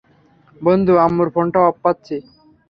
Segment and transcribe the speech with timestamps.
[0.61, 2.15] বন্ধু, আম্মুর ফোনটা অফ পাচ্ছি!